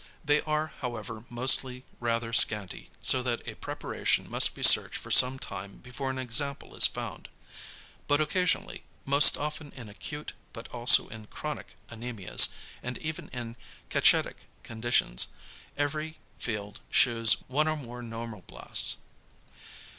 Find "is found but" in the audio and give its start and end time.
6.75-8.19